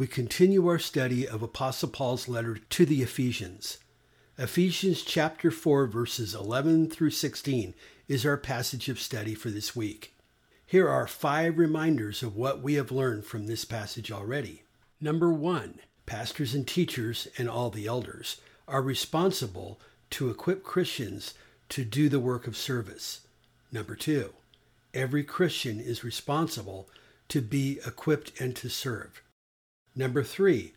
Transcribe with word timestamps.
we 0.00 0.06
continue 0.06 0.66
our 0.66 0.78
study 0.78 1.28
of 1.28 1.42
Apostle 1.42 1.90
Paul's 1.90 2.26
letter 2.26 2.56
to 2.56 2.86
the 2.86 3.02
Ephesians. 3.02 3.76
Ephesians 4.38 5.02
chapter 5.02 5.50
4, 5.50 5.86
verses 5.88 6.34
11 6.34 6.88
through 6.88 7.10
16 7.10 7.74
is 8.08 8.24
our 8.24 8.38
passage 8.38 8.88
of 8.88 8.98
study 8.98 9.34
for 9.34 9.50
this 9.50 9.76
week. 9.76 10.14
Here 10.64 10.88
are 10.88 11.06
five 11.06 11.58
reminders 11.58 12.22
of 12.22 12.34
what 12.34 12.62
we 12.62 12.76
have 12.76 12.90
learned 12.90 13.26
from 13.26 13.46
this 13.46 13.66
passage 13.66 14.10
already. 14.10 14.62
Number 15.02 15.30
one, 15.30 15.80
pastors 16.06 16.54
and 16.54 16.66
teachers 16.66 17.28
and 17.36 17.50
all 17.50 17.68
the 17.68 17.86
elders 17.86 18.40
are 18.66 18.80
responsible 18.80 19.78
to 20.12 20.30
equip 20.30 20.62
Christians 20.62 21.34
to 21.68 21.84
do 21.84 22.08
the 22.08 22.20
work 22.20 22.46
of 22.46 22.56
service. 22.56 23.26
Number 23.70 23.96
two, 23.96 24.32
every 24.94 25.24
Christian 25.24 25.78
is 25.78 26.02
responsible 26.02 26.88
to 27.28 27.42
be 27.42 27.80
equipped 27.84 28.40
and 28.40 28.56
to 28.56 28.70
serve. 28.70 29.20
Number 29.94 30.22
three, 30.22 30.72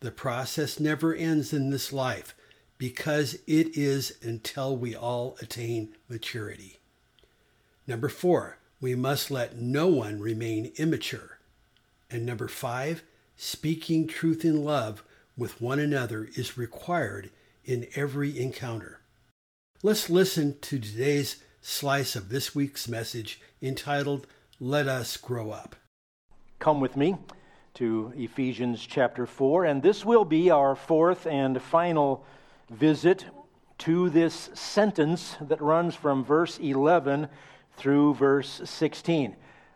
the 0.00 0.10
process 0.10 0.80
never 0.80 1.14
ends 1.14 1.52
in 1.52 1.70
this 1.70 1.92
life 1.92 2.34
because 2.78 3.34
it 3.46 3.76
is 3.76 4.18
until 4.22 4.76
we 4.76 4.94
all 4.94 5.36
attain 5.40 5.94
maturity. 6.08 6.78
Number 7.86 8.08
four, 8.08 8.58
we 8.80 8.94
must 8.94 9.30
let 9.30 9.56
no 9.56 9.86
one 9.86 10.20
remain 10.20 10.72
immature. 10.76 11.38
And 12.10 12.26
number 12.26 12.48
five, 12.48 13.02
speaking 13.36 14.06
truth 14.06 14.44
in 14.44 14.64
love 14.64 15.02
with 15.36 15.60
one 15.60 15.78
another 15.78 16.28
is 16.34 16.58
required 16.58 17.30
in 17.64 17.86
every 17.94 18.38
encounter. 18.38 19.00
Let's 19.82 20.08
listen 20.08 20.58
to 20.60 20.78
today's 20.78 21.42
slice 21.60 22.16
of 22.16 22.28
this 22.28 22.54
week's 22.54 22.88
message 22.88 23.40
entitled 23.62 24.26
Let 24.60 24.86
Us 24.86 25.16
Grow 25.16 25.50
Up. 25.50 25.76
Come 26.58 26.80
with 26.80 26.96
me 26.96 27.16
to 27.74 28.12
Ephesians 28.16 28.86
chapter 28.86 29.26
4, 29.26 29.64
and 29.64 29.82
this 29.82 30.04
will 30.04 30.24
be 30.24 30.48
our 30.48 30.76
fourth 30.76 31.26
and 31.26 31.60
final 31.60 32.24
visit 32.70 33.24
to 33.78 34.08
this 34.10 34.48
sentence 34.54 35.36
that 35.40 35.60
runs 35.60 35.96
from 35.96 36.24
verse 36.24 36.58
11 36.58 37.26
through 37.76 38.14
verse 38.14 38.60
16. 38.64 39.34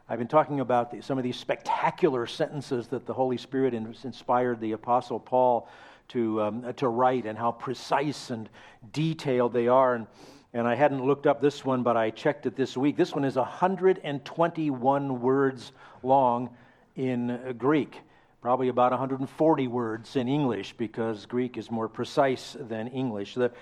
I've 0.08 0.18
been 0.20 0.28
talking 0.28 0.60
about 0.60 0.92
the, 0.92 1.02
some 1.02 1.18
of 1.18 1.24
these 1.24 1.36
spectacular 1.36 2.24
sentences 2.28 2.86
that 2.86 3.04
the 3.04 3.12
Holy 3.12 3.36
Spirit 3.36 3.74
inspired 3.74 4.60
the 4.60 4.72
Apostle 4.72 5.18
Paul 5.18 5.68
to, 6.10 6.40
um, 6.40 6.74
to 6.74 6.86
write 6.86 7.26
and 7.26 7.36
how 7.36 7.50
precise 7.50 8.30
and 8.30 8.48
detailed 8.92 9.52
they 9.52 9.66
are. 9.66 9.96
And, 9.96 10.06
and 10.54 10.68
I 10.68 10.76
hadn't 10.76 11.04
looked 11.04 11.26
up 11.26 11.40
this 11.40 11.64
one, 11.64 11.82
but 11.82 11.96
I 11.96 12.10
checked 12.10 12.46
it 12.46 12.54
this 12.54 12.76
week. 12.76 12.96
This 12.96 13.12
one 13.12 13.24
is 13.24 13.34
121 13.34 15.20
words 15.20 15.72
long 16.04 16.50
in 16.98 17.54
Greek, 17.56 18.00
probably 18.42 18.68
about 18.68 18.90
140 18.90 19.68
words 19.68 20.16
in 20.16 20.26
English 20.26 20.74
because 20.76 21.26
Greek 21.26 21.56
is 21.56 21.70
more 21.70 21.88
precise 21.88 22.56
than 22.58 22.88
English. 22.88 23.34
The, 23.34 23.52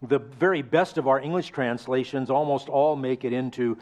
the 0.00 0.20
very 0.20 0.62
best 0.62 0.96
of 0.96 1.08
our 1.08 1.20
English 1.20 1.50
translations 1.50 2.30
almost 2.30 2.68
all 2.68 2.94
make 2.94 3.24
it 3.24 3.32
into 3.32 3.76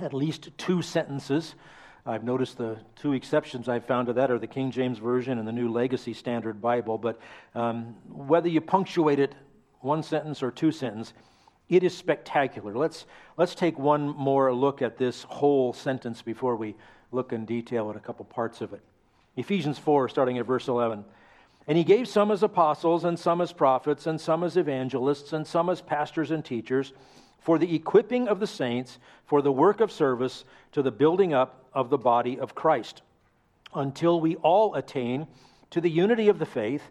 at 0.00 0.14
least 0.14 0.50
two 0.56 0.80
sentences. 0.80 1.54
I've 2.06 2.24
noticed 2.24 2.56
the 2.56 2.78
two 2.96 3.12
exceptions 3.12 3.68
I've 3.68 3.84
found 3.84 4.06
to 4.06 4.14
that 4.14 4.30
are 4.30 4.38
the 4.38 4.46
King 4.46 4.70
James 4.70 4.98
Version 4.98 5.38
and 5.38 5.46
the 5.46 5.52
New 5.52 5.70
Legacy 5.70 6.14
Standard 6.14 6.62
Bible. 6.62 6.96
But 6.96 7.20
um, 7.54 7.94
whether 8.08 8.48
you 8.48 8.62
punctuate 8.62 9.18
it 9.18 9.34
one 9.80 10.02
sentence 10.02 10.42
or 10.42 10.50
two 10.50 10.72
sentences, 10.72 11.12
it 11.68 11.82
is 11.82 11.96
spectacular. 11.96 12.74
Let's, 12.74 13.04
let's 13.36 13.54
take 13.54 13.78
one 13.78 14.08
more 14.08 14.52
look 14.54 14.80
at 14.80 14.96
this 14.96 15.24
whole 15.24 15.74
sentence 15.74 16.22
before 16.22 16.56
we 16.56 16.74
look 17.14 17.32
in 17.32 17.44
detail 17.44 17.88
at 17.90 17.96
a 17.96 18.00
couple 18.00 18.24
parts 18.24 18.60
of 18.60 18.72
it. 18.72 18.82
Ephesians 19.36 19.78
4, 19.78 20.08
starting 20.08 20.38
at 20.38 20.46
verse 20.46 20.68
11. 20.68 21.04
And 21.66 21.78
he 21.78 21.84
gave 21.84 22.06
some 22.06 22.30
as 22.30 22.42
apostles, 22.42 23.04
and 23.04 23.18
some 23.18 23.40
as 23.40 23.52
prophets, 23.52 24.06
and 24.06 24.20
some 24.20 24.44
as 24.44 24.56
evangelists, 24.56 25.32
and 25.32 25.46
some 25.46 25.70
as 25.70 25.80
pastors 25.80 26.30
and 26.30 26.44
teachers, 26.44 26.92
for 27.40 27.58
the 27.58 27.74
equipping 27.74 28.28
of 28.28 28.40
the 28.40 28.46
saints, 28.46 28.98
for 29.26 29.40
the 29.40 29.52
work 29.52 29.80
of 29.80 29.90
service, 29.90 30.44
to 30.72 30.82
the 30.82 30.90
building 30.90 31.32
up 31.32 31.64
of 31.72 31.90
the 31.90 31.98
body 31.98 32.38
of 32.38 32.54
Christ, 32.54 33.02
until 33.74 34.20
we 34.20 34.36
all 34.36 34.74
attain 34.74 35.26
to 35.70 35.80
the 35.80 35.90
unity 35.90 36.28
of 36.28 36.38
the 36.38 36.46
faith 36.46 36.82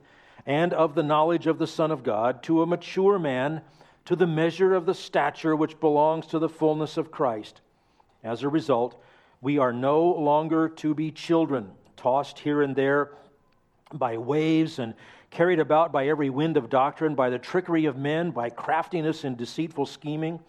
and 0.46 0.74
of 0.74 0.96
the 0.96 1.04
knowledge 1.04 1.48
of 1.48 1.60
the 1.60 1.68
Son 1.68 1.92
of 1.92 2.04
God, 2.04 2.44
to 2.44 2.62
a 2.62 2.66
mature 2.66 3.20
man, 3.20 3.62
to 4.06 4.16
the 4.16 4.28
measure 4.28 4.74
of 4.74 4.86
the 4.86 4.94
stature 4.94 5.56
which 5.56 5.80
belongs 5.80 6.28
to 6.28 6.40
the 6.40 6.50
fullness 6.50 6.98
of 6.98 7.12
Christ. 7.12 7.62
As 8.24 8.44
a 8.44 8.50
result, 8.50 9.02
we 9.44 9.58
are 9.58 9.74
no 9.74 10.06
longer 10.06 10.70
to 10.70 10.96
be 10.96 11.12
children, 11.12 11.70
tossed 11.98 12.40
here 12.40 12.62
and 12.62 12.78
there 12.78 13.12
by 13.94 14.18
waves 14.18 14.80
and 14.80 14.94
carried 15.32 15.60
about 15.60 15.92
by 15.92 16.08
every 16.08 16.30
wind 16.30 16.56
of 16.56 16.70
doctrine, 16.70 17.14
by 17.14 17.30
the 17.30 17.38
trickery 17.38 17.86
of 17.86 17.98
men, 17.98 18.32
by 18.32 18.50
craftiness 18.50 19.26
and 19.26 19.36
deceitful 19.36 19.86
scheming, 19.86 20.40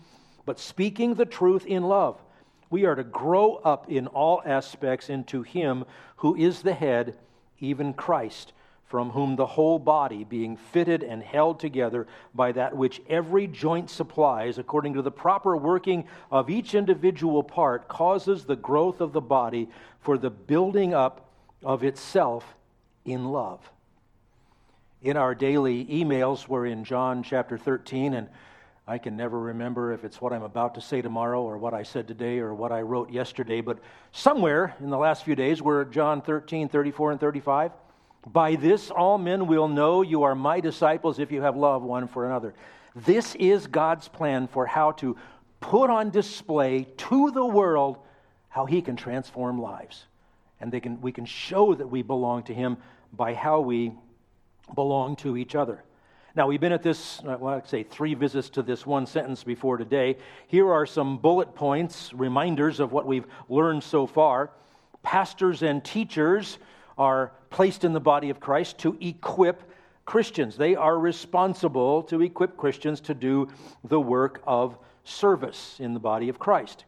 but 0.46 0.60
speaking 0.60 1.14
the 1.14 1.26
truth 1.26 1.66
in 1.66 1.82
love. 1.82 2.22
We 2.70 2.84
are 2.84 2.94
to 2.94 3.02
grow 3.02 3.56
up 3.56 3.90
in 3.90 4.06
all 4.06 4.40
aspects 4.46 5.10
into 5.10 5.42
Him 5.42 5.84
who 6.16 6.36
is 6.36 6.62
the 6.62 6.74
head, 6.74 7.18
even 7.58 7.94
Christ 7.94 8.52
from 8.86 9.10
whom 9.10 9.36
the 9.36 9.46
whole 9.46 9.78
body, 9.78 10.24
being 10.24 10.56
fitted 10.56 11.02
and 11.02 11.22
held 11.22 11.58
together 11.58 12.06
by 12.34 12.52
that 12.52 12.76
which 12.76 13.00
every 13.08 13.46
joint 13.46 13.90
supplies, 13.90 14.58
according 14.58 14.94
to 14.94 15.02
the 15.02 15.10
proper 15.10 15.56
working 15.56 16.04
of 16.30 16.50
each 16.50 16.74
individual 16.74 17.42
part, 17.42 17.88
causes 17.88 18.44
the 18.44 18.56
growth 18.56 19.00
of 19.00 19.12
the 19.12 19.20
body 19.20 19.68
for 20.00 20.18
the 20.18 20.30
building 20.30 20.92
up 20.94 21.28
of 21.62 21.82
itself 21.82 22.54
in 23.04 23.24
love. 23.24 23.60
In 25.02 25.16
our 25.16 25.34
daily 25.34 25.84
emails, 25.86 26.46
we're 26.46 26.66
in 26.66 26.84
John 26.84 27.22
chapter 27.22 27.58
13, 27.58 28.14
and 28.14 28.28
I 28.86 28.98
can 28.98 29.16
never 29.16 29.38
remember 29.38 29.92
if 29.92 30.04
it's 30.04 30.20
what 30.20 30.32
I'm 30.32 30.42
about 30.42 30.74
to 30.74 30.80
say 30.80 31.00
tomorrow 31.00 31.42
or 31.42 31.56
what 31.56 31.72
I 31.72 31.82
said 31.82 32.06
today 32.06 32.38
or 32.38 32.54
what 32.54 32.70
I 32.70 32.82
wrote 32.82 33.10
yesterday, 33.10 33.62
but 33.62 33.78
somewhere 34.12 34.76
in 34.80 34.90
the 34.90 34.98
last 34.98 35.24
few 35.24 35.34
days, 35.34 35.62
we're 35.62 35.82
at 35.82 35.90
John 35.90 36.20
13, 36.20 36.68
34, 36.68 37.12
and 37.12 37.20
35. 37.20 37.72
By 38.26 38.56
this, 38.56 38.90
all 38.90 39.18
men 39.18 39.46
will 39.46 39.68
know 39.68 40.02
you 40.02 40.22
are 40.22 40.34
my 40.34 40.60
disciples 40.60 41.18
if 41.18 41.30
you 41.30 41.42
have 41.42 41.56
love 41.56 41.82
one 41.82 42.08
for 42.08 42.26
another. 42.26 42.54
This 42.96 43.34
is 43.34 43.66
God's 43.66 44.08
plan 44.08 44.46
for 44.48 44.66
how 44.66 44.92
to 44.92 45.16
put 45.60 45.90
on 45.90 46.10
display 46.10 46.86
to 46.96 47.30
the 47.30 47.44
world 47.44 47.98
how 48.48 48.66
He 48.66 48.82
can 48.82 48.96
transform 48.96 49.60
lives. 49.60 50.04
And 50.60 50.72
they 50.72 50.80
can, 50.80 51.00
we 51.00 51.12
can 51.12 51.26
show 51.26 51.74
that 51.74 51.86
we 51.86 52.02
belong 52.02 52.44
to 52.44 52.54
Him 52.54 52.78
by 53.12 53.34
how 53.34 53.60
we 53.60 53.92
belong 54.74 55.16
to 55.16 55.36
each 55.36 55.54
other. 55.54 55.82
Now, 56.36 56.48
we've 56.48 56.60
been 56.60 56.72
at 56.72 56.82
this, 56.82 57.20
uh, 57.20 57.36
well, 57.38 57.54
I'd 57.54 57.68
say 57.68 57.82
three 57.82 58.14
visits 58.14 58.50
to 58.50 58.62
this 58.62 58.84
one 58.84 59.06
sentence 59.06 59.44
before 59.44 59.76
today. 59.76 60.16
Here 60.48 60.70
are 60.72 60.86
some 60.86 61.18
bullet 61.18 61.54
points, 61.54 62.12
reminders 62.12 62.80
of 62.80 62.92
what 62.92 63.06
we've 63.06 63.26
learned 63.48 63.84
so 63.84 64.06
far. 64.06 64.50
Pastors 65.02 65.62
and 65.62 65.84
teachers 65.84 66.58
are 66.98 67.32
placed 67.50 67.84
in 67.84 67.92
the 67.92 68.00
body 68.00 68.30
of 68.30 68.40
Christ 68.40 68.78
to 68.78 68.96
equip 69.00 69.62
Christians. 70.04 70.56
They 70.56 70.74
are 70.76 70.98
responsible 70.98 72.02
to 72.04 72.20
equip 72.22 72.56
Christians 72.56 73.00
to 73.02 73.14
do 73.14 73.48
the 73.84 74.00
work 74.00 74.42
of 74.46 74.76
service 75.04 75.76
in 75.78 75.94
the 75.94 76.00
body 76.00 76.28
of 76.28 76.38
Christ. 76.38 76.84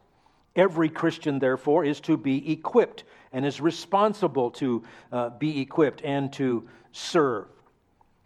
Every 0.55 0.89
Christian, 0.89 1.39
therefore, 1.39 1.85
is 1.85 1.99
to 2.01 2.17
be 2.17 2.51
equipped 2.51 3.03
and 3.31 3.45
is 3.45 3.61
responsible 3.61 4.51
to 4.51 4.83
uh, 5.11 5.29
be 5.29 5.61
equipped 5.61 6.01
and 6.03 6.33
to 6.33 6.67
serve. 6.91 7.45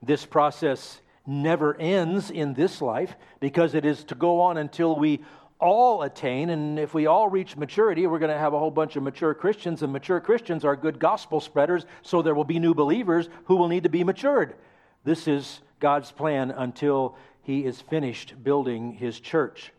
This 0.01 0.25
process 0.25 1.01
never 1.25 1.75
ends 1.77 2.31
in 2.31 2.53
this 2.53 2.81
life 2.81 3.15
because 3.39 3.75
it 3.75 3.85
is 3.85 4.03
to 4.05 4.15
go 4.15 4.41
on 4.41 4.57
until 4.57 4.95
we 4.95 5.21
all 5.61 6.01
attain, 6.01 6.49
and 6.49 6.79
if 6.79 6.93
we 6.93 7.05
all 7.05 7.29
reach 7.29 7.55
maturity, 7.55 8.07
we're 8.07 8.19
going 8.19 8.31
to 8.31 8.37
have 8.37 8.53
a 8.53 8.59
whole 8.59 8.71
bunch 8.71 8.95
of 8.95 9.03
mature 9.03 9.33
Christians, 9.33 9.83
and 9.83 9.93
mature 9.93 10.19
Christians 10.19 10.65
are 10.65 10.75
good 10.75 10.99
gospel 10.99 11.39
spreaders, 11.39 11.85
so 12.01 12.21
there 12.21 12.35
will 12.35 12.43
be 12.43 12.59
new 12.59 12.73
believers 12.73 13.29
who 13.45 13.55
will 13.55 13.67
need 13.67 13.83
to 13.83 13.89
be 13.89 14.03
matured. 14.03 14.55
This 15.03 15.27
is 15.27 15.61
God's 15.79 16.11
plan 16.11 16.51
until 16.51 17.15
He 17.43 17.63
is 17.63 17.79
finished 17.79 18.43
building 18.43 18.93
His 18.93 19.19
church. 19.19 19.71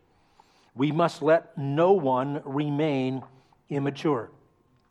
We 0.73 0.91
must 0.91 1.21
let 1.21 1.57
no 1.57 1.91
one 1.91 2.41
remain 2.45 3.21
immature. 3.69 4.31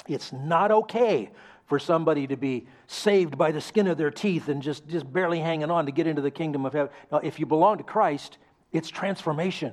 It's 0.07 0.33
not 0.33 0.71
okay 0.71 1.31
for 1.67 1.79
somebody 1.79 2.27
to 2.27 2.37
be 2.37 2.67
saved 2.87 3.39
by 3.39 3.51
the 3.51 3.61
skin 3.61 3.87
of 3.87 3.97
their 3.97 4.11
teeth 4.11 4.49
and 4.49 4.61
just, 4.61 4.87
just 4.89 5.11
barely 5.11 5.41
hanging 5.41 5.71
on 5.71 5.87
to 5.87 5.93
get 5.93 6.07
into 6.07 6.21
the 6.21 6.31
kingdom 6.31 6.67
of 6.67 6.75
heaven. 6.75 6.93
Now, 7.11 7.19
if 7.19 7.41
you 7.41 7.47
belong 7.47 7.79
to 7.79 7.85
Christ, 7.85 8.37
it's 8.73 8.91
transformation. 8.91 9.73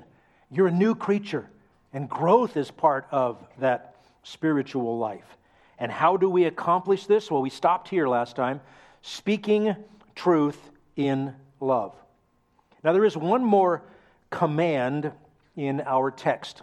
You're 0.52 0.68
a 0.68 0.72
new 0.72 0.96
creature, 0.96 1.50
and 1.94 2.10
growth 2.10 2.58
is 2.58 2.72
part 2.72 3.08
of 3.12 3.38
that 3.60 3.96
spiritual 4.24 4.98
life. 4.98 5.38
And 5.78 5.92
how 5.92 6.18
do 6.18 6.30
we 6.30 6.46
accomplish 6.46 7.06
this? 7.06 7.32
Well, 7.32 7.42
we 7.42 7.50
stopped 7.50 7.88
here 7.88 8.08
last 8.08 8.36
time 8.36 8.62
speaking 9.02 9.76
truth 10.16 10.60
in 10.96 11.34
love. 11.60 11.96
Now, 12.84 12.94
there 12.94 13.06
is 13.06 13.16
one 13.16 13.44
more 13.44 13.84
command 14.30 15.12
in 15.56 15.82
our 15.82 16.12
text. 16.12 16.62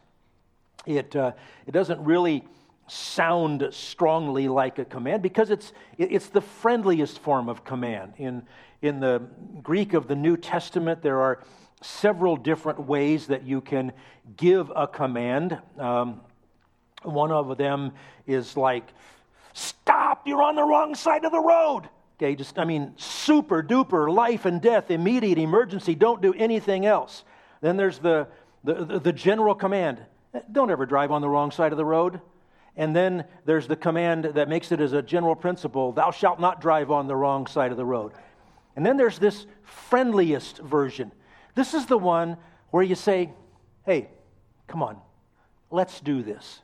It, 0.84 1.14
uh, 1.16 1.32
it 1.66 1.72
doesn't 1.72 2.02
really 2.04 2.44
sound 2.88 3.66
strongly 3.70 4.48
like 4.48 4.78
a 4.78 4.84
command 4.84 5.22
because 5.22 5.50
it's, 5.50 5.72
it's 5.98 6.28
the 6.28 6.40
friendliest 6.40 7.18
form 7.18 7.48
of 7.48 7.64
command. 7.64 8.14
In, 8.18 8.42
in 8.82 9.00
the 9.00 9.22
Greek 9.62 9.94
of 9.94 10.08
the 10.08 10.14
New 10.14 10.36
Testament, 10.36 11.02
there 11.02 11.20
are 11.20 11.42
several 11.82 12.36
different 12.36 12.80
ways 12.80 13.26
that 13.26 13.44
you 13.44 13.60
can 13.60 13.92
give 14.36 14.70
a 14.74 14.86
command. 14.86 15.58
Um, 15.78 16.20
one 17.02 17.30
of 17.30 17.56
them 17.58 17.92
is 18.26 18.56
like, 18.56 18.88
stop, 19.52 20.26
you're 20.26 20.42
on 20.42 20.56
the 20.56 20.64
wrong 20.64 20.94
side 20.94 21.24
of 21.24 21.32
the 21.32 21.40
road. 21.40 21.88
Okay, 22.18 22.34
just, 22.34 22.58
I 22.58 22.64
mean, 22.64 22.94
super 22.96 23.62
duper, 23.62 24.12
life 24.12 24.46
and 24.46 24.60
death, 24.60 24.90
immediate 24.90 25.38
emergency, 25.38 25.94
don't 25.94 26.22
do 26.22 26.32
anything 26.32 26.86
else. 26.86 27.24
Then 27.60 27.76
there's 27.76 27.98
the, 27.98 28.26
the, 28.64 28.98
the, 28.98 29.12
general 29.12 29.54
command 29.54 30.00
don't 30.50 30.70
ever 30.70 30.86
drive 30.86 31.10
on 31.10 31.20
the 31.20 31.28
wrong 31.28 31.50
side 31.50 31.72
of 31.72 31.78
the 31.78 31.84
road. 31.84 32.20
And 32.76 32.94
then 32.94 33.24
there's 33.44 33.66
the 33.66 33.76
command 33.76 34.24
that 34.24 34.48
makes 34.48 34.72
it 34.72 34.80
as 34.80 34.92
a 34.92 35.02
general 35.02 35.34
principle 35.34 35.92
thou 35.92 36.10
shalt 36.10 36.40
not 36.40 36.60
drive 36.60 36.90
on 36.90 37.06
the 37.06 37.16
wrong 37.16 37.46
side 37.46 37.70
of 37.70 37.76
the 37.76 37.84
road. 37.84 38.12
And 38.76 38.84
then 38.84 38.96
there's 38.96 39.18
this 39.18 39.46
friendliest 39.62 40.58
version. 40.58 41.12
This 41.56 41.74
is 41.74 41.86
the 41.86 41.98
one 41.98 42.36
where 42.70 42.84
you 42.84 42.94
say, 42.94 43.32
hey, 43.84 44.08
come 44.68 44.82
on, 44.82 44.98
let's 45.70 46.00
do 46.00 46.22
this. 46.22 46.60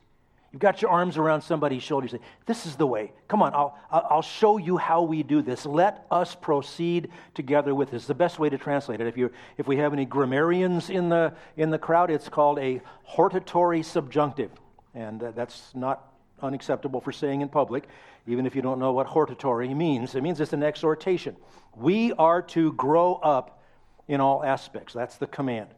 You've 0.53 0.61
got 0.61 0.83
your 0.83 0.91
arms 0.91 1.17
around 1.17 1.41
somebody's 1.41 1.83
shoulder. 1.83 2.05
You 2.05 2.19
say, 2.19 2.25
This 2.45 2.67
is 2.67 2.77
the 2.77 2.87
way. 2.87 3.13
Come 3.27 3.41
on, 3.41 3.55
I'll, 3.55 3.79
I'll 3.91 4.21
show 4.21 4.59
you 4.59 4.77
how 4.77 5.01
we 5.01 5.23
do 5.23 5.41
this. 5.41 5.65
Let 5.65 6.05
us 6.11 6.35
proceed 6.35 7.09
together 7.33 7.75
with 7.75 7.91
this. 7.91 8.07
The 8.07 8.15
best 8.15 8.39
way 8.39 8.51
to 8.51 8.59
translate 8.59 9.01
it, 9.01 9.07
if, 9.07 9.17
you, 9.17 9.31
if 9.57 9.67
we 9.67 9.79
have 9.79 9.95
any 9.95 10.05
grammarians 10.05 10.91
in 10.91 11.09
the, 11.09 11.33
in 11.57 11.71
the 11.71 11.79
crowd, 11.79 12.11
it's 12.11 12.29
called 12.29 12.59
a 12.59 12.83
hortatory 13.03 13.83
subjunctive. 13.83 14.51
And 14.95 15.23
uh, 15.23 15.31
that's 15.31 15.71
not 15.75 16.13
unacceptable 16.43 17.01
for 17.01 17.13
saying 17.13 17.41
in 17.41 17.49
public, 17.49 17.89
even 18.27 18.45
if 18.45 18.55
you 18.55 18.61
don't 18.61 18.79
know 18.79 18.93
what 18.93 19.07
hortatory 19.07 19.73
means. 19.73 20.15
It 20.15 20.23
means 20.23 20.39
it's 20.39 20.53
an 20.53 20.63
exhortation. 20.63 21.35
We 21.75 22.13
are 22.13 22.43
to 22.43 22.75
grow 22.75 23.15
up 23.15 23.62
in 24.09 24.21
all 24.21 24.45
aspects. 24.45 24.93
That's 24.93 25.17
the 25.17 25.27
command. 25.27 25.69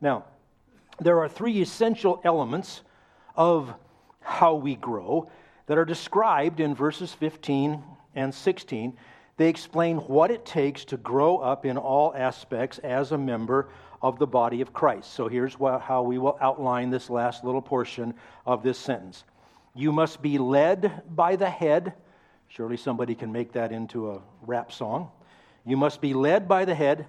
Now, 0.00 0.24
there 0.98 1.20
are 1.20 1.28
three 1.28 1.60
essential 1.60 2.20
elements 2.24 2.82
of 3.36 3.72
how 4.20 4.54
we 4.54 4.76
grow 4.76 5.30
that 5.66 5.78
are 5.78 5.84
described 5.84 6.60
in 6.60 6.74
verses 6.74 7.12
15 7.14 7.82
and 8.14 8.34
16. 8.34 8.96
They 9.36 9.48
explain 9.48 9.98
what 9.98 10.30
it 10.30 10.44
takes 10.44 10.84
to 10.86 10.96
grow 10.96 11.38
up 11.38 11.64
in 11.64 11.78
all 11.78 12.12
aspects 12.14 12.78
as 12.80 13.12
a 13.12 13.18
member 13.18 13.68
of 14.02 14.18
the 14.18 14.26
body 14.26 14.60
of 14.60 14.72
Christ. 14.72 15.12
So 15.12 15.28
here's 15.28 15.54
how 15.54 16.02
we 16.02 16.18
will 16.18 16.36
outline 16.40 16.90
this 16.90 17.08
last 17.08 17.44
little 17.44 17.62
portion 17.62 18.14
of 18.46 18.62
this 18.62 18.78
sentence. 18.78 19.24
You 19.74 19.92
must 19.92 20.20
be 20.20 20.38
led 20.38 21.02
by 21.14 21.36
the 21.36 21.48
head. 21.48 21.94
Surely 22.48 22.76
somebody 22.76 23.14
can 23.14 23.30
make 23.30 23.52
that 23.52 23.72
into 23.72 24.10
a 24.10 24.20
rap 24.42 24.72
song. 24.72 25.10
You 25.64 25.76
must 25.76 26.00
be 26.00 26.14
led 26.14 26.48
by 26.48 26.64
the 26.64 26.74
head. 26.74 27.08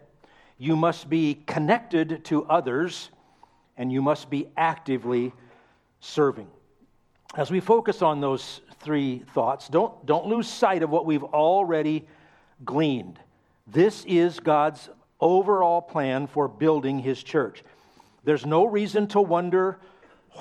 You 0.61 0.75
must 0.75 1.09
be 1.09 1.41
connected 1.45 2.23
to 2.25 2.45
others. 2.45 3.09
And 3.77 3.91
you 3.91 4.01
must 4.01 4.29
be 4.29 4.47
actively 4.55 5.33
serving 6.01 6.47
as 7.35 7.49
we 7.49 7.59
focus 7.59 8.01
on 8.01 8.19
those 8.19 8.61
three 8.79 9.19
thoughts, 9.33 9.69
don't, 9.69 10.05
don't 10.05 10.25
lose 10.27 10.47
sight 10.47 10.83
of 10.83 10.89
what 10.89 11.05
we've 11.05 11.23
already 11.23 12.05
gleaned. 12.65 13.19
This 13.67 14.03
is 14.05 14.39
God's 14.39 14.89
overall 15.19 15.81
plan 15.81 16.27
for 16.27 16.47
building 16.47 16.99
his 16.99 17.23
church. 17.23 17.63
There's 18.23 18.45
no 18.45 18.65
reason 18.65 19.07
to 19.07 19.21
wonder 19.21 19.79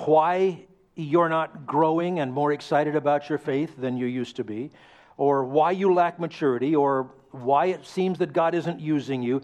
why 0.05 0.65
you're 0.95 1.29
not 1.29 1.65
growing 1.65 2.19
and 2.19 2.33
more 2.33 2.51
excited 2.51 2.95
about 2.95 3.29
your 3.29 3.37
faith 3.37 3.75
than 3.77 3.97
you 3.97 4.05
used 4.05 4.35
to 4.35 4.43
be, 4.43 4.71
or 5.17 5.45
why 5.45 5.71
you 5.71 5.93
lack 5.93 6.19
maturity, 6.19 6.75
or 6.75 7.09
why 7.31 7.67
it 7.67 7.85
seems 7.85 8.17
that 8.17 8.33
God 8.33 8.53
isn't 8.53 8.79
using 8.79 9.23
you. 9.23 9.41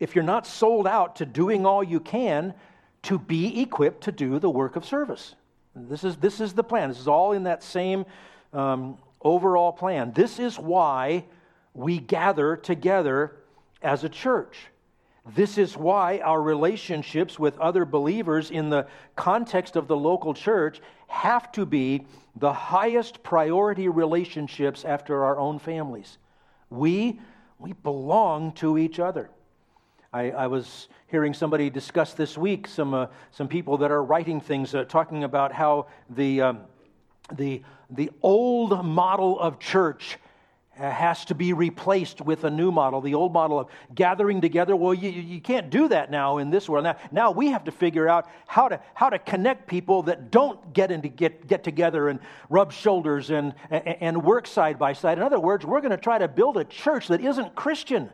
If 0.00 0.14
you're 0.14 0.24
not 0.24 0.46
sold 0.46 0.86
out 0.86 1.16
to 1.16 1.26
doing 1.26 1.66
all 1.66 1.82
you 1.82 2.00
can 2.00 2.54
to 3.02 3.18
be 3.18 3.60
equipped 3.60 4.04
to 4.04 4.12
do 4.12 4.38
the 4.38 4.50
work 4.50 4.76
of 4.76 4.84
service. 4.84 5.34
This 5.74 6.04
is, 6.04 6.16
this 6.16 6.40
is 6.40 6.52
the 6.52 6.64
plan. 6.64 6.88
This 6.88 7.00
is 7.00 7.08
all 7.08 7.32
in 7.32 7.44
that 7.44 7.62
same 7.62 8.04
um, 8.52 8.98
overall 9.20 9.72
plan. 9.72 10.12
This 10.12 10.38
is 10.38 10.58
why 10.58 11.24
we 11.74 11.98
gather 11.98 12.56
together 12.56 13.36
as 13.80 14.04
a 14.04 14.08
church. 14.08 14.58
This 15.34 15.56
is 15.56 15.76
why 15.76 16.18
our 16.18 16.42
relationships 16.42 17.38
with 17.38 17.58
other 17.58 17.84
believers 17.84 18.50
in 18.50 18.70
the 18.70 18.88
context 19.14 19.76
of 19.76 19.86
the 19.86 19.96
local 19.96 20.34
church 20.34 20.80
have 21.06 21.52
to 21.52 21.64
be 21.64 22.06
the 22.36 22.52
highest 22.52 23.22
priority 23.22 23.88
relationships 23.88 24.84
after 24.84 25.22
our 25.24 25.38
own 25.38 25.58
families. 25.58 26.18
We, 26.70 27.20
we 27.58 27.72
belong 27.72 28.52
to 28.52 28.78
each 28.78 28.98
other. 28.98 29.30
I, 30.14 30.30
I 30.30 30.46
was 30.46 30.88
hearing 31.06 31.32
somebody 31.32 31.70
discuss 31.70 32.12
this 32.12 32.36
week, 32.36 32.68
some, 32.68 32.92
uh, 32.92 33.06
some 33.30 33.48
people 33.48 33.78
that 33.78 33.90
are 33.90 34.04
writing 34.04 34.42
things, 34.42 34.74
uh, 34.74 34.84
talking 34.84 35.24
about 35.24 35.52
how 35.52 35.86
the, 36.10 36.42
um, 36.42 36.60
the, 37.34 37.62
the 37.88 38.10
old 38.22 38.84
model 38.84 39.40
of 39.40 39.58
church 39.58 40.18
uh, 40.78 40.90
has 40.90 41.24
to 41.24 41.34
be 41.34 41.54
replaced 41.54 42.20
with 42.20 42.44
a 42.44 42.50
new 42.50 42.70
model, 42.70 43.00
the 43.00 43.14
old 43.14 43.32
model 43.32 43.58
of 43.58 43.68
gathering 43.94 44.42
together. 44.42 44.76
Well, 44.76 44.92
you, 44.92 45.08
you 45.08 45.40
can't 45.40 45.70
do 45.70 45.88
that 45.88 46.10
now 46.10 46.36
in 46.36 46.50
this 46.50 46.68
world. 46.68 46.84
Now, 46.84 46.96
now 47.10 47.30
we 47.30 47.48
have 47.48 47.64
to 47.64 47.72
figure 47.72 48.06
out 48.06 48.28
how 48.46 48.68
to, 48.68 48.80
how 48.92 49.08
to 49.08 49.18
connect 49.18 49.66
people 49.66 50.02
that 50.02 50.30
don't 50.30 50.74
get, 50.74 50.90
into, 50.90 51.08
get, 51.08 51.46
get 51.46 51.64
together 51.64 52.10
and 52.10 52.20
rub 52.50 52.70
shoulders 52.70 53.30
and, 53.30 53.54
and, 53.70 53.86
and 53.86 54.24
work 54.24 54.46
side 54.46 54.78
by 54.78 54.92
side. 54.92 55.16
In 55.16 55.24
other 55.24 55.40
words, 55.40 55.64
we're 55.64 55.80
going 55.80 55.90
to 55.90 55.96
try 55.96 56.18
to 56.18 56.28
build 56.28 56.58
a 56.58 56.64
church 56.64 57.08
that 57.08 57.22
isn't 57.22 57.54
Christian. 57.54 58.10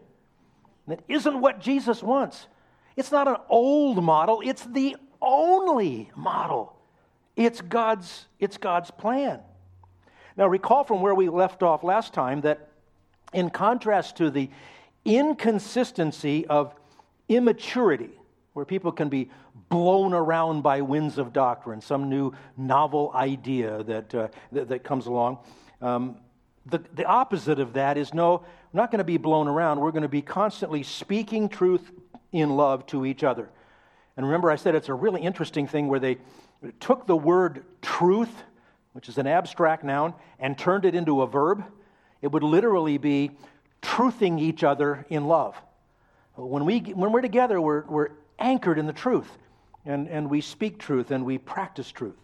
That 0.88 1.00
isn't 1.07 1.40
what 1.40 1.61
Jesus 1.61 2.02
wants. 2.02 2.47
It's 2.97 3.12
not 3.12 3.28
an 3.28 3.37
old 3.49 4.02
model, 4.02 4.42
it's 4.45 4.64
the 4.64 4.97
only 5.23 6.11
model. 6.16 6.75
It's 7.37 7.61
God's, 7.61 8.26
it's 8.40 8.57
God's 8.59 8.90
plan. 8.90 9.40
Now, 10.37 10.49
recall 10.49 10.85
from 10.85 11.00
where 11.00 11.14
we 11.14 11.28
left 11.28 11.62
off 11.62 11.85
last 11.85 12.12
time 12.12 12.40
that, 12.40 12.68
in 13.33 13.50
contrast 13.50 14.16
to 14.16 14.30
the 14.30 14.50
inconsistency 15.04 16.47
of 16.47 16.75
immaturity, 17.28 18.11
where 18.54 18.64
people 18.64 18.90
can 18.90 19.09
be 19.09 19.30
blown 19.68 20.14
around 20.14 20.62
by 20.62 20.80
winds 20.80 21.18
of 21.18 21.33
doctrine, 21.33 21.80
some 21.80 22.09
new 22.09 22.33
novel 22.57 23.12
idea 23.14 23.83
that, 23.85 24.14
uh, 24.14 24.28
that, 24.50 24.68
that, 24.68 24.85
comes 24.85 25.07
along. 25.07 25.38
Um, 25.80 26.16
the, 26.70 26.82
the 26.94 27.04
opposite 27.04 27.60
of 27.60 27.75
that 27.75 27.96
is 27.96 28.12
no, 28.12 28.44
we're 28.72 28.80
not 28.80 28.90
going 28.90 28.98
to 28.98 29.04
be 29.04 29.16
blown 29.16 29.48
around. 29.48 29.80
We're 29.80 29.90
going 29.90 30.02
to 30.02 30.08
be 30.08 30.22
constantly 30.22 30.82
speaking 30.82 31.48
truth 31.48 31.90
in 32.32 32.50
love 32.50 32.87
to 32.87 33.06
each 33.06 33.25
other. 33.25 33.48
And 34.16 34.26
remember, 34.26 34.50
I 34.50 34.56
said 34.56 34.75
it's 34.75 34.88
a 34.88 34.94
really 34.94 35.22
interesting 35.22 35.66
thing 35.66 35.88
where 35.88 36.00
they 36.00 36.18
took 36.80 37.06
the 37.06 37.16
word 37.16 37.64
truth, 37.82 38.32
which 38.92 39.08
is 39.08 39.18
an 39.18 39.26
abstract 39.26 39.84
noun, 39.84 40.14
and 40.38 40.58
turned 40.58 40.84
it 40.84 40.94
into 40.94 41.22
a 41.22 41.26
verb. 41.26 41.64
It 42.20 42.32
would 42.32 42.42
literally 42.42 42.98
be 42.98 43.30
truthing 43.80 44.40
each 44.40 44.64
other 44.64 45.06
in 45.08 45.26
love. 45.26 45.56
When, 46.34 46.64
we, 46.64 46.80
when 46.80 47.12
we're 47.12 47.20
together, 47.20 47.60
we're, 47.60 47.84
we're 47.87 48.08
anchored 48.38 48.78
in 48.78 48.87
the 48.87 48.92
truth, 48.92 49.28
and, 49.87 50.08
and 50.08 50.28
we 50.28 50.40
speak 50.40 50.78
truth 50.78 51.10
and 51.10 51.25
we 51.25 51.38
practice 51.38 51.90
truth. 51.90 52.16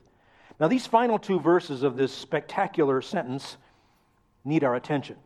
Now, 0.60 0.68
these 0.68 0.86
final 0.86 1.18
two 1.18 1.40
verses 1.40 1.82
of 1.82 1.96
this 1.96 2.12
spectacular 2.12 3.02
sentence 3.02 3.56
need 4.44 4.64
our 4.64 4.74
attention. 4.74 5.16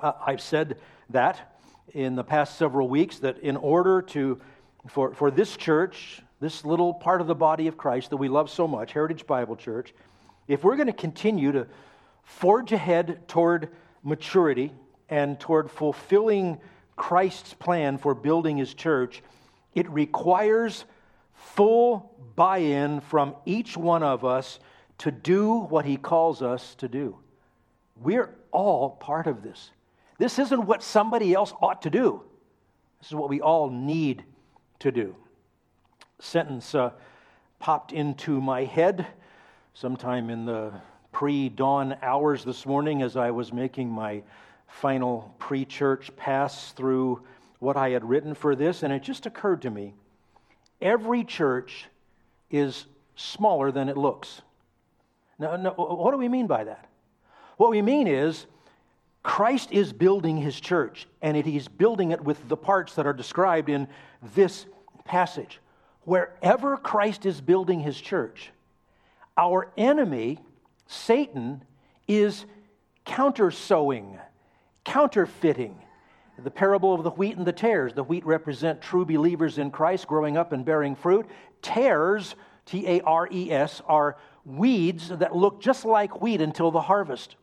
Uh, 0.00 0.12
I've 0.24 0.40
said 0.40 0.78
that 1.10 1.58
in 1.92 2.14
the 2.16 2.24
past 2.24 2.58
several 2.58 2.88
weeks 2.88 3.18
that 3.20 3.38
in 3.38 3.56
order 3.56 4.02
to, 4.02 4.40
for, 4.88 5.14
for 5.14 5.30
this 5.30 5.56
church, 5.56 6.22
this 6.40 6.64
little 6.64 6.92
part 6.92 7.20
of 7.20 7.26
the 7.26 7.34
body 7.34 7.66
of 7.66 7.76
Christ 7.76 8.10
that 8.10 8.16
we 8.16 8.28
love 8.28 8.50
so 8.50 8.68
much, 8.68 8.92
Heritage 8.92 9.26
Bible 9.26 9.56
Church, 9.56 9.94
if 10.48 10.62
we're 10.62 10.76
going 10.76 10.86
to 10.86 10.92
continue 10.92 11.52
to 11.52 11.66
forge 12.22 12.72
ahead 12.72 13.26
toward 13.28 13.70
maturity 14.02 14.72
and 15.08 15.40
toward 15.40 15.70
fulfilling 15.70 16.58
Christ's 16.96 17.54
plan 17.54 17.98
for 17.98 18.14
building 18.14 18.56
his 18.56 18.74
church, 18.74 19.22
it 19.74 19.88
requires 19.90 20.84
full 21.34 22.14
buy 22.34 22.58
in 22.58 23.00
from 23.00 23.34
each 23.44 23.76
one 23.76 24.02
of 24.02 24.24
us 24.24 24.58
to 24.98 25.10
do 25.10 25.60
what 25.60 25.84
he 25.84 25.96
calls 25.96 26.42
us 26.42 26.74
to 26.76 26.88
do. 26.88 27.18
We're 28.00 28.34
all 28.52 28.90
part 28.90 29.26
of 29.26 29.42
this. 29.42 29.70
This 30.18 30.38
isn't 30.38 30.66
what 30.66 30.82
somebody 30.82 31.34
else 31.34 31.52
ought 31.60 31.82
to 31.82 31.90
do. 31.90 32.22
This 33.00 33.08
is 33.08 33.14
what 33.14 33.28
we 33.28 33.40
all 33.40 33.70
need 33.70 34.24
to 34.80 34.90
do. 34.90 35.14
Sentence 36.18 36.74
uh, 36.74 36.90
popped 37.58 37.92
into 37.92 38.40
my 38.40 38.64
head 38.64 39.06
sometime 39.74 40.30
in 40.30 40.46
the 40.46 40.72
pre 41.12 41.48
dawn 41.48 41.96
hours 42.02 42.44
this 42.44 42.64
morning 42.66 43.02
as 43.02 43.16
I 43.16 43.30
was 43.30 43.52
making 43.52 43.90
my 43.90 44.22
final 44.68 45.34
pre 45.38 45.64
church 45.64 46.14
pass 46.16 46.72
through 46.72 47.22
what 47.58 47.76
I 47.76 47.90
had 47.90 48.04
written 48.04 48.34
for 48.34 48.54
this, 48.54 48.82
and 48.82 48.92
it 48.92 49.02
just 49.02 49.26
occurred 49.26 49.62
to 49.62 49.70
me 49.70 49.94
every 50.80 51.24
church 51.24 51.86
is 52.50 52.86
smaller 53.14 53.70
than 53.72 53.88
it 53.88 53.96
looks. 53.96 54.42
Now, 55.38 55.56
no, 55.56 55.70
what 55.70 56.12
do 56.12 56.18
we 56.18 56.28
mean 56.28 56.46
by 56.46 56.64
that? 56.64 56.88
What 57.56 57.70
we 57.70 57.82
mean 57.82 58.06
is 58.06 58.46
Christ 59.22 59.72
is 59.72 59.92
building 59.92 60.36
his 60.36 60.60
church, 60.60 61.08
and 61.22 61.36
he's 61.36 61.68
building 61.68 62.12
it 62.12 62.22
with 62.22 62.48
the 62.48 62.56
parts 62.56 62.94
that 62.94 63.06
are 63.06 63.12
described 63.12 63.68
in 63.68 63.88
this 64.34 64.66
passage. 65.04 65.60
Wherever 66.04 66.76
Christ 66.76 67.26
is 67.26 67.40
building 67.40 67.80
his 67.80 68.00
church, 68.00 68.52
our 69.36 69.68
enemy, 69.76 70.38
Satan, 70.86 71.62
is 72.06 72.44
counter 73.04 73.50
sowing, 73.50 74.18
counterfeiting. 74.84 75.76
The 76.38 76.50
parable 76.50 76.92
of 76.92 77.02
the 77.02 77.10
wheat 77.10 77.36
and 77.38 77.46
the 77.46 77.52
tares. 77.52 77.94
The 77.94 78.04
wheat 78.04 78.26
represent 78.26 78.82
true 78.82 79.06
believers 79.06 79.56
in 79.56 79.70
Christ 79.70 80.06
growing 80.06 80.36
up 80.36 80.52
and 80.52 80.64
bearing 80.64 80.94
fruit. 80.94 81.26
Tares, 81.62 82.34
T 82.66 82.86
A 82.86 83.00
R 83.00 83.26
E 83.32 83.50
S, 83.50 83.80
are 83.86 84.18
weeds 84.44 85.08
that 85.08 85.34
look 85.34 85.62
just 85.62 85.86
like 85.86 86.20
wheat 86.20 86.42
until 86.42 86.70
the 86.70 86.82
harvest. 86.82 87.36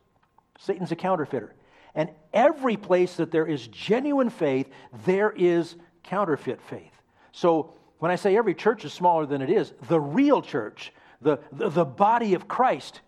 Satan's 0.60 0.92
a 0.92 0.96
counterfeiter. 0.96 1.54
And 1.96 2.10
every 2.34 2.78
place 2.78 3.16
that 3.18 3.32
there 3.32 3.46
is 3.46 3.68
genuine 3.68 4.30
faith, 4.30 4.70
there 5.06 5.32
is 5.32 5.76
counterfeit 6.04 6.62
faith. 6.62 6.92
So 7.32 7.74
when 8.00 8.12
I 8.12 8.16
say 8.16 8.36
every 8.36 8.56
church 8.56 8.84
is 8.86 8.94
smaller 8.94 9.26
than 9.26 9.42
it 9.42 9.50
is, 9.50 9.74
the 9.88 10.00
real 10.00 10.42
church, 10.42 10.92
the, 11.22 11.40
the, 11.52 11.70
the 11.70 11.86
body 11.86 12.34
of 12.34 12.48
Christ, 12.48 13.02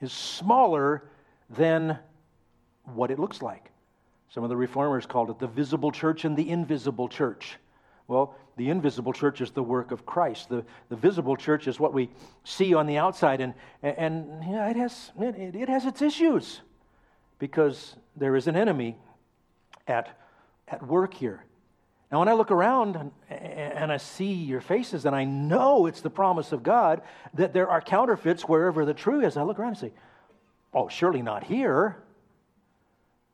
is 0.00 0.12
smaller 0.12 1.08
than 1.50 1.98
what 2.94 3.10
it 3.10 3.18
looks 3.18 3.42
like. 3.42 3.70
Some 4.30 4.42
of 4.42 4.50
the 4.50 4.56
reformers 4.56 5.06
called 5.06 5.30
it 5.30 5.38
the 5.38 5.46
visible 5.46 5.90
church 5.90 6.24
and 6.24 6.36
the 6.36 6.50
invisible 6.50 7.08
church. 7.08 7.56
Well, 8.06 8.34
the 8.56 8.70
invisible 8.70 9.12
church 9.12 9.40
is 9.40 9.50
the 9.50 9.62
work 9.62 9.92
of 9.92 10.04
Christ. 10.04 10.48
The, 10.48 10.64
the 10.88 10.96
visible 10.96 11.36
church 11.36 11.68
is 11.68 11.78
what 11.78 11.92
we 11.92 12.10
see 12.44 12.74
on 12.74 12.86
the 12.86 12.98
outside, 12.98 13.40
and, 13.40 13.54
and 13.82 14.42
yeah, 14.42 14.68
it, 14.68 14.76
has, 14.76 15.12
it, 15.20 15.54
it 15.54 15.68
has 15.68 15.86
its 15.86 16.02
issues 16.02 16.62
because 17.38 17.96
there 18.16 18.36
is 18.36 18.46
an 18.46 18.56
enemy 18.56 18.96
at, 19.86 20.18
at 20.66 20.86
work 20.86 21.14
here. 21.14 21.44
Now, 22.10 22.20
when 22.20 22.28
I 22.28 22.32
look 22.32 22.50
around 22.50 22.96
and, 22.96 23.12
and, 23.28 23.92
I 23.92 23.98
see 23.98 24.32
your 24.32 24.62
faces, 24.62 25.04
and 25.04 25.14
I 25.14 25.24
know 25.24 25.84
it's 25.84 26.00
the 26.00 26.10
promise 26.10 26.52
of 26.52 26.62
God 26.62 27.02
that 27.34 27.52
there 27.52 27.68
are 27.68 27.82
counterfeits 27.82 28.42
wherever 28.42 28.86
the 28.86 28.94
true 28.94 29.20
is, 29.20 29.36
I 29.36 29.42
look 29.42 29.58
around 29.58 29.70
and 29.70 29.78
say, 29.78 29.92
oh, 30.72 30.88
surely 30.88 31.20
not 31.20 31.44
here. 31.44 31.96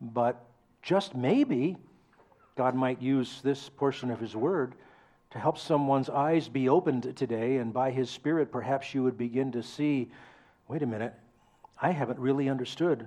But 0.01 0.45
just 0.83 1.15
maybe 1.15 1.77
God 2.57 2.75
might 2.75 3.01
use 3.01 3.41
this 3.43 3.69
portion 3.69 4.11
of 4.11 4.19
His 4.19 4.35
Word 4.35 4.75
to 5.31 5.39
help 5.39 5.57
someone's 5.57 6.11
eyes 6.11 6.49
be 6.49 6.69
opened 6.69 7.17
today, 7.17 7.57
and 7.59 7.73
by 7.73 7.93
His 7.93 8.11
Spirit, 8.11 8.51
perhaps 8.51 8.93
you 8.93 9.05
would 9.05 9.17
begin 9.17 9.53
to 9.53 9.63
see 9.63 10.11
wait 10.67 10.83
a 10.83 10.87
minute, 10.87 11.15
I 11.81 11.91
haven't 11.91 12.19
really 12.19 12.49
understood 12.49 13.07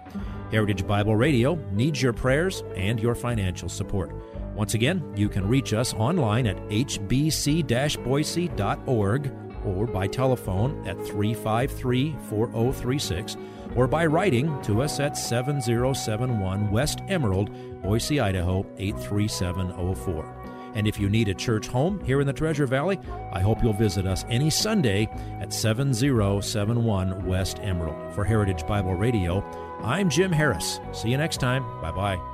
Heritage 0.51 0.85
Bible 0.85 1.15
Radio 1.15 1.55
needs 1.71 2.01
your 2.01 2.13
prayers 2.13 2.63
and 2.75 2.99
your 2.99 3.15
financial 3.15 3.69
support. 3.69 4.11
Once 4.55 4.73
again, 4.73 5.01
you 5.15 5.29
can 5.29 5.47
reach 5.47 5.73
us 5.73 5.93
online 5.93 6.45
at 6.47 6.57
hbc 6.69 8.03
boise.org 8.03 9.31
or 9.65 9.87
by 9.87 10.07
telephone 10.07 10.87
at 10.87 10.97
353 11.07 12.15
4036 12.29 13.37
or 13.75 13.87
by 13.87 14.05
writing 14.05 14.61
to 14.63 14.81
us 14.81 14.99
at 14.99 15.17
7071 15.17 16.69
West 16.71 16.99
Emerald, 17.07 17.49
Boise, 17.81 18.19
Idaho 18.19 18.65
83704. 18.77 20.41
And 20.73 20.87
if 20.87 20.99
you 20.99 21.09
need 21.09 21.27
a 21.27 21.33
church 21.33 21.67
home 21.67 21.99
here 22.05 22.21
in 22.21 22.27
the 22.27 22.33
Treasure 22.33 22.65
Valley, 22.65 22.99
I 23.33 23.41
hope 23.41 23.61
you'll 23.61 23.73
visit 23.73 24.05
us 24.05 24.25
any 24.29 24.49
Sunday 24.49 25.09
at 25.41 25.53
7071 25.53 27.25
West 27.25 27.59
Emerald. 27.61 28.13
For 28.13 28.23
Heritage 28.23 28.65
Bible 28.65 28.95
Radio, 28.95 29.41
I'm 29.83 30.09
Jim 30.09 30.31
Harris. 30.31 30.79
See 30.91 31.09
you 31.09 31.17
next 31.17 31.37
time. 31.37 31.65
Bye 31.81 31.91
bye. 31.91 32.30